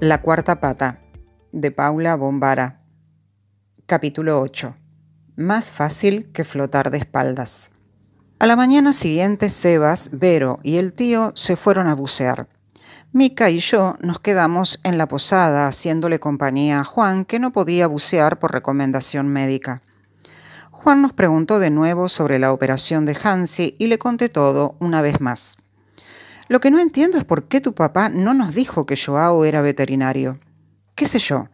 [0.00, 1.00] La cuarta pata,
[1.52, 2.82] de Paula Bombara.
[3.86, 4.76] Capítulo 8.
[5.36, 7.70] Más fácil que flotar de espaldas.
[8.38, 12.59] A la mañana siguiente, Sebas, Vero y el tío se fueron a bucear.
[13.12, 17.88] Mica y yo nos quedamos en la posada haciéndole compañía a Juan, que no podía
[17.88, 19.82] bucear por recomendación médica.
[20.70, 25.02] Juan nos preguntó de nuevo sobre la operación de Hansi y le conté todo una
[25.02, 25.56] vez más.
[26.46, 29.60] Lo que no entiendo es por qué tu papá no nos dijo que Joao era
[29.60, 30.38] veterinario.
[30.94, 31.48] ¿Qué sé yo?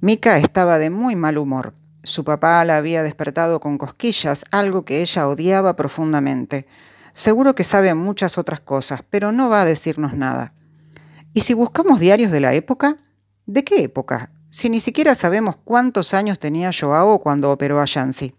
[0.00, 1.74] Mica estaba de muy mal humor.
[2.04, 6.66] Su papá la había despertado con cosquillas, algo que ella odiaba profundamente.
[7.12, 10.54] Seguro que sabe muchas otras cosas, pero no va a decirnos nada.
[11.34, 12.98] ¿Y si buscamos diarios de la época?
[13.46, 14.32] ¿De qué época?
[14.50, 18.34] Si ni siquiera sabemos cuántos años tenía Joao cuando operó a Yancy.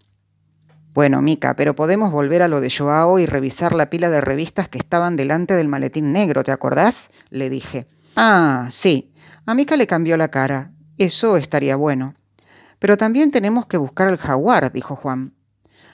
[0.92, 4.68] Bueno, Mica, pero podemos volver a lo de Joao y revisar la pila de revistas
[4.68, 7.10] que estaban delante del maletín negro, ¿te acordás?
[7.30, 7.88] Le dije.
[8.14, 9.12] Ah, sí.
[9.44, 10.70] A Mica le cambió la cara.
[10.96, 12.14] Eso estaría bueno.
[12.78, 15.34] Pero también tenemos que buscar al jaguar, dijo Juan.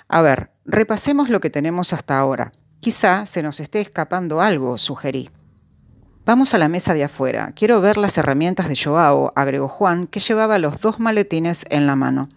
[0.07, 2.53] A ver, repasemos lo que tenemos hasta ahora.
[2.81, 5.31] Quizá se nos esté escapando algo, sugerí.
[6.27, 7.53] Vamos a la mesa de afuera.
[7.57, 11.97] Quiero ver las herramientas de Joao, agregó Juan, que llevaba los dos maletines en la
[11.97, 12.29] mano.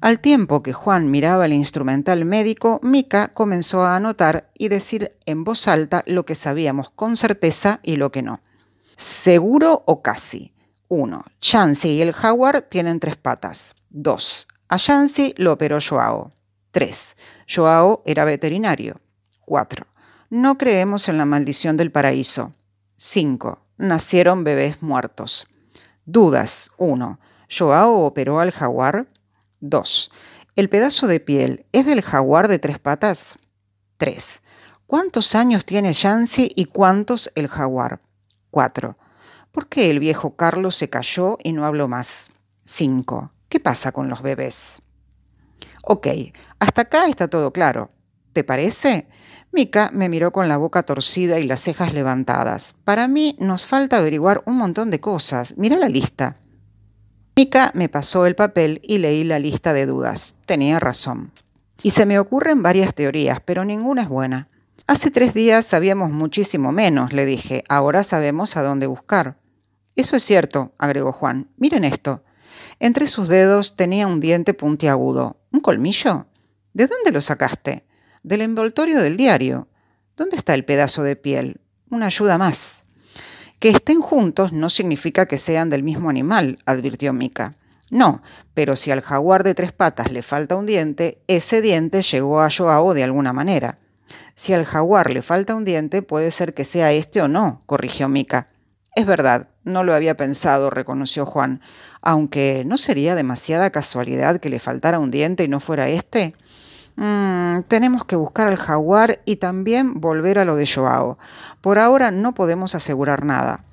[0.00, 5.44] Al tiempo que Juan miraba el instrumental médico, Mica comenzó a anotar y decir en
[5.44, 8.40] voz alta lo que sabíamos con certeza y lo que no.
[8.96, 10.54] Seguro o casi.
[10.88, 11.24] 1.
[11.40, 13.74] Chancy y el jaguar tienen tres patas.
[13.90, 14.48] 2.
[14.68, 16.32] A Chancy lo operó Joao.
[16.70, 17.16] 3.
[17.52, 19.00] Joao era veterinario.
[19.44, 19.86] 4.
[20.30, 22.54] No creemos en la maldición del paraíso.
[23.02, 23.58] 5.
[23.78, 25.48] Nacieron bebés muertos.
[26.04, 26.70] Dudas.
[26.76, 27.18] 1.
[27.48, 29.06] ¿Joao operó al jaguar?
[29.60, 30.10] 2.
[30.54, 33.38] ¿El pedazo de piel es del jaguar de tres patas?
[33.96, 34.42] 3.
[34.86, 38.02] ¿Cuántos años tiene Yancy y cuántos el jaguar?
[38.50, 38.98] 4.
[39.50, 42.30] ¿Por qué el viejo Carlos se cayó y no habló más?
[42.64, 43.32] 5.
[43.48, 44.82] ¿Qué pasa con los bebés?
[45.84, 46.06] Ok,
[46.58, 47.92] hasta acá está todo claro.
[48.32, 49.08] ¿Te parece?
[49.52, 52.74] Mica me miró con la boca torcida y las cejas levantadas.
[52.84, 55.54] Para mí nos falta averiguar un montón de cosas.
[55.56, 56.36] Mira la lista.
[57.34, 60.36] Mica me pasó el papel y leí la lista de dudas.
[60.46, 61.32] Tenía razón.
[61.82, 64.48] Y se me ocurren varias teorías, pero ninguna es buena.
[64.86, 67.64] Hace tres días sabíamos muchísimo menos, le dije.
[67.68, 69.38] Ahora sabemos a dónde buscar.
[69.96, 71.48] Eso es cierto, agregó Juan.
[71.56, 72.22] Miren esto.
[72.78, 75.40] Entre sus dedos tenía un diente puntiagudo.
[75.52, 76.26] ¿Un colmillo?
[76.72, 77.84] ¿De dónde lo sacaste?
[78.22, 79.68] Del envoltorio del diario.
[80.14, 81.62] ¿Dónde está el pedazo de piel?
[81.88, 82.84] Una ayuda más.
[83.58, 87.56] Que estén juntos no significa que sean del mismo animal, advirtió Mica.
[87.88, 88.22] No,
[88.52, 92.50] pero si al jaguar de tres patas le falta un diente, ese diente llegó a
[92.50, 93.78] Joao de alguna manera.
[94.34, 98.06] Si al jaguar le falta un diente, puede ser que sea este o no, corrigió
[98.08, 98.48] Mica.
[98.94, 101.62] Es verdad, no lo había pensado, reconoció Juan,
[102.02, 106.34] aunque ¿no sería demasiada casualidad que le faltara un diente y no fuera este?
[106.96, 111.18] Mm, tenemos que buscar al jaguar y también volver a lo de Joao.
[111.60, 113.64] Por ahora no podemos asegurar nada.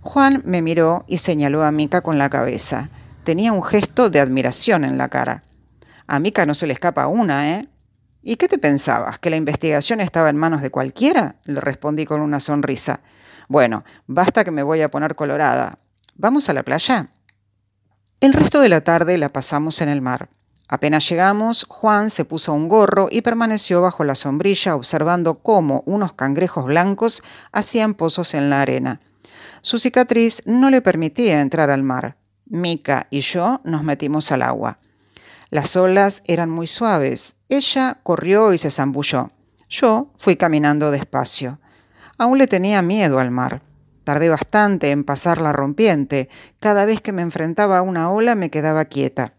[0.00, 2.90] Juan me miró y señaló a Mica con la cabeza.
[3.24, 5.44] Tenía un gesto de admiración en la cara.
[6.06, 7.68] A Mica no se le escapa una, ¿eh?
[8.20, 9.18] ¿Y qué te pensabas?
[9.18, 11.36] ¿Que la investigación estaba en manos de cualquiera?
[11.44, 13.00] Le respondí con una sonrisa.
[13.48, 15.78] Bueno, basta que me voy a poner colorada.
[16.14, 17.08] ¿Vamos a la playa?
[18.20, 20.28] El resto de la tarde la pasamos en el mar.
[20.72, 26.14] Apenas llegamos, Juan se puso un gorro y permaneció bajo la sombrilla observando cómo unos
[26.14, 27.22] cangrejos blancos
[27.52, 29.02] hacían pozos en la arena.
[29.60, 32.16] Su cicatriz no le permitía entrar al mar.
[32.46, 34.78] Mica y yo nos metimos al agua.
[35.50, 37.36] Las olas eran muy suaves.
[37.50, 39.30] Ella corrió y se zambulló.
[39.68, 41.60] Yo fui caminando despacio.
[42.16, 43.60] Aún le tenía miedo al mar.
[44.04, 46.30] Tardé bastante en pasar la rompiente.
[46.60, 49.34] Cada vez que me enfrentaba a una ola me quedaba quieta.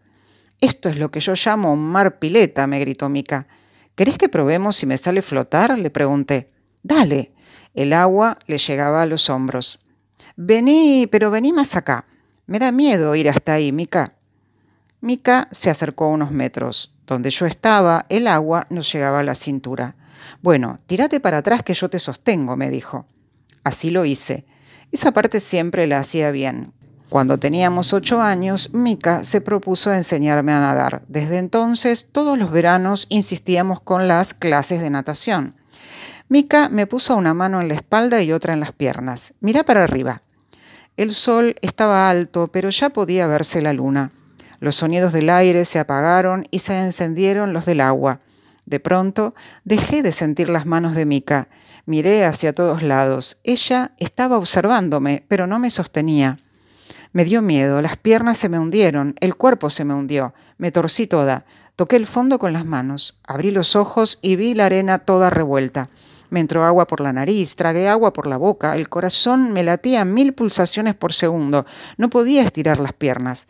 [0.60, 3.46] Esto es lo que yo llamo mar pileta, me gritó Mica.
[3.94, 5.78] ¿Querés que probemos si me sale flotar?
[5.78, 6.50] le pregunté.
[6.82, 7.32] Dale.
[7.74, 9.80] El agua le llegaba a los hombros.
[10.36, 12.06] Vení, pero vení más acá.
[12.46, 14.14] Me da miedo ir hasta ahí, Mica.
[15.00, 16.94] Mica se acercó unos metros.
[17.06, 19.96] Donde yo estaba, el agua nos llegaba a la cintura.
[20.40, 23.06] Bueno, tírate para atrás que yo te sostengo, me dijo.
[23.62, 24.44] Así lo hice.
[24.92, 26.72] Esa parte siempre la hacía bien.
[27.08, 31.02] Cuando teníamos ocho años, Mica se propuso enseñarme a nadar.
[31.06, 35.54] Desde entonces, todos los veranos insistíamos con las clases de natación.
[36.28, 39.34] Mica me puso una mano en la espalda y otra en las piernas.
[39.40, 40.22] Mira para arriba.
[40.96, 44.10] El sol estaba alto, pero ya podía verse la luna.
[44.60, 48.20] Los sonidos del aire se apagaron y se encendieron los del agua.
[48.64, 49.34] De pronto
[49.64, 51.48] dejé de sentir las manos de Mica.
[51.84, 53.36] Miré hacia todos lados.
[53.44, 56.38] Ella estaba observándome, pero no me sostenía.
[57.12, 61.06] Me dio miedo, las piernas se me hundieron, el cuerpo se me hundió, me torcí
[61.06, 61.46] toda.
[61.76, 65.90] Toqué el fondo con las manos, abrí los ojos y vi la arena toda revuelta.
[66.30, 70.04] Me entró agua por la nariz, tragué agua por la boca, el corazón me latía
[70.04, 71.66] mil pulsaciones por segundo,
[71.96, 73.46] no podía estirar las piernas.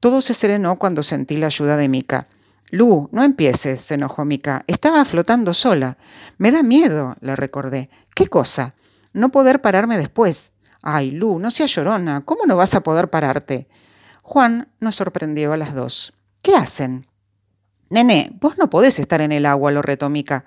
[0.00, 2.26] Todo se serenó cuando sentí la ayuda de Mica.
[2.70, 4.64] Lu, no empieces, se enojó Mica.
[4.66, 5.98] Estaba flotando sola.
[6.38, 7.90] Me da miedo, le recordé.
[8.14, 8.74] ¿Qué cosa?
[9.12, 10.51] No poder pararme después.
[10.82, 12.24] Ay, Lu, no seas llorona.
[12.24, 13.68] ¿Cómo no vas a poder pararte?
[14.22, 16.12] Juan nos sorprendió a las dos.
[16.42, 17.06] ¿Qué hacen?
[17.88, 20.44] Nene, vos no podés estar en el agua, lo retó Mica.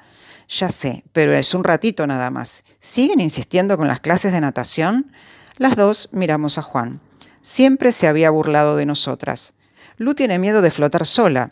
[0.49, 2.63] Ya sé, pero es un ratito nada más.
[2.79, 5.11] ¿Siguen insistiendo con las clases de natación?
[5.57, 6.99] Las dos miramos a Juan.
[7.41, 9.53] Siempre se había burlado de nosotras.
[9.97, 11.51] Lu tiene miedo de flotar sola.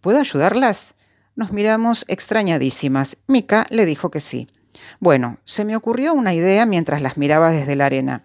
[0.00, 0.94] ¿Puedo ayudarlas?
[1.36, 3.18] Nos miramos extrañadísimas.
[3.26, 4.48] Mica le dijo que sí.
[5.00, 8.24] Bueno, se me ocurrió una idea mientras las miraba desde la arena.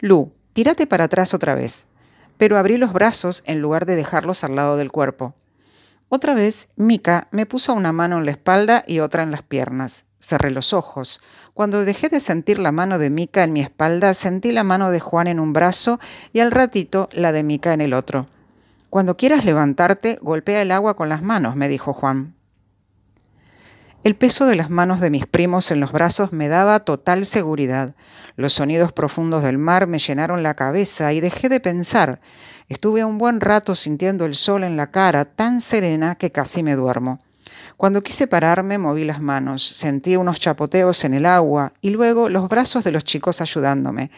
[0.00, 1.86] Lu, tírate para atrás otra vez.
[2.36, 5.34] Pero abrí los brazos en lugar de dejarlos al lado del cuerpo.
[6.08, 10.06] Otra vez, Mika me puso una mano en la espalda y otra en las piernas.
[10.18, 11.20] Cerré los ojos.
[11.54, 15.00] Cuando dejé de sentir la mano de Mika en mi espalda, sentí la mano de
[15.00, 16.00] Juan en un brazo
[16.32, 18.26] y al ratito la de Mika en el otro.
[18.90, 22.34] Cuando quieras levantarte, golpea el agua con las manos, me dijo Juan.
[24.02, 27.94] El peso de las manos de mis primos en los brazos me daba total seguridad.
[28.34, 32.18] Los sonidos profundos del mar me llenaron la cabeza y dejé de pensar.
[32.70, 36.76] Estuve un buen rato sintiendo el sol en la cara, tan serena que casi me
[36.76, 37.20] duermo.
[37.76, 42.48] Cuando quise pararme, moví las manos, sentí unos chapoteos en el agua y luego los
[42.48, 44.10] brazos de los chicos ayudándome.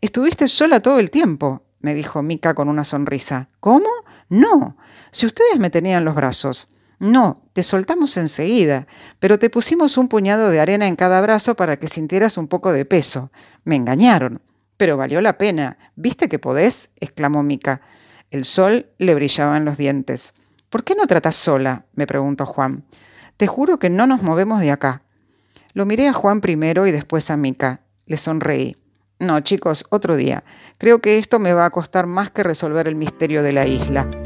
[0.00, 3.50] Estuviste sola todo el tiempo, me dijo Mica con una sonrisa.
[3.60, 3.88] ¿Cómo?
[4.30, 4.78] No.
[5.10, 6.70] Si ustedes me tenían los brazos.
[6.98, 8.86] No, te soltamos enseguida,
[9.18, 12.72] pero te pusimos un puñado de arena en cada brazo para que sintieras un poco
[12.72, 13.30] de peso.
[13.64, 14.40] Me engañaron.
[14.76, 15.78] Pero valió la pena.
[15.94, 16.90] ¿Viste que podés?
[17.00, 17.80] exclamó Mica.
[18.30, 20.34] El sol le brillaba en los dientes.
[20.70, 21.84] ¿Por qué no tratas sola?
[21.94, 22.84] me preguntó Juan.
[23.36, 25.02] Te juro que no nos movemos de acá.
[25.74, 27.80] Lo miré a Juan primero y después a Mica.
[28.06, 28.76] Le sonreí.
[29.18, 30.44] No, chicos, otro día.
[30.78, 34.25] Creo que esto me va a costar más que resolver el misterio de la isla.